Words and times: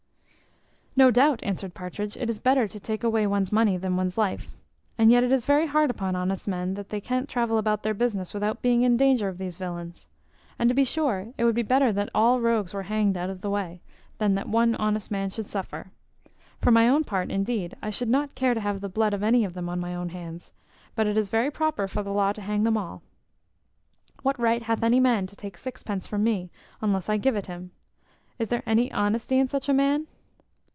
"No 0.93 1.09
doubt," 1.09 1.39
answered 1.41 1.73
Partridge, 1.73 2.17
"it 2.17 2.29
is 2.29 2.37
better 2.37 2.67
to 2.67 2.79
take 2.79 3.01
away 3.01 3.25
one's 3.25 3.51
money 3.53 3.77
than 3.77 3.95
one's 3.95 4.17
life; 4.17 4.57
and 4.97 5.09
yet 5.09 5.23
it 5.23 5.31
is 5.31 5.45
very 5.45 5.65
hard 5.65 5.89
upon 5.89 6.17
honest 6.17 6.49
men, 6.49 6.73
that 6.73 6.89
they 6.89 6.99
can't 6.99 7.29
travel 7.29 7.57
about 7.57 7.81
their 7.83 7.93
business 7.93 8.33
without 8.33 8.61
being 8.61 8.81
in 8.81 8.97
danger 8.97 9.29
of 9.29 9.37
these 9.37 9.57
villains. 9.57 10.09
And 10.59 10.67
to 10.69 10.75
be 10.75 10.83
sure 10.83 11.33
it 11.37 11.45
would 11.45 11.55
be 11.55 11.63
better 11.63 11.93
that 11.93 12.09
all 12.13 12.41
rogues 12.41 12.73
were 12.73 12.83
hanged 12.83 13.15
out 13.15 13.29
of 13.29 13.39
the 13.39 13.49
way, 13.49 13.81
than 14.17 14.35
that 14.35 14.49
one 14.49 14.75
honest 14.75 15.09
man 15.09 15.29
should 15.29 15.49
suffer. 15.49 15.91
For 16.59 16.71
my 16.71 16.89
own 16.89 17.05
part, 17.05 17.31
indeed, 17.31 17.73
I 17.81 17.89
should 17.89 18.09
not 18.09 18.35
care 18.35 18.53
to 18.53 18.59
have 18.61 18.81
the 18.81 18.89
blood 18.89 19.13
of 19.13 19.23
any 19.23 19.45
of 19.45 19.53
them 19.53 19.69
on 19.69 19.79
my 19.79 19.95
own 19.95 20.09
hands; 20.09 20.51
but 20.95 21.07
it 21.07 21.17
is 21.17 21.29
very 21.29 21.49
proper 21.49 21.87
for 21.87 22.03
the 22.03 22.13
law 22.13 22.33
to 22.33 22.41
hang 22.41 22.63
them 22.63 22.75
all. 22.77 23.01
What 24.23 24.37
right 24.37 24.61
hath 24.61 24.83
any 24.83 24.99
man 24.99 25.25
to 25.27 25.37
take 25.37 25.57
sixpence 25.57 26.05
from 26.05 26.25
me, 26.25 26.51
unless 26.81 27.07
I 27.07 27.15
give 27.15 27.37
it 27.37 27.47
him? 27.47 27.71
Is 28.37 28.49
there 28.49 28.61
any 28.65 28.91
honesty 28.91 29.39
in 29.39 29.47
such 29.47 29.69
a 29.69 29.73
man?" 29.73 30.05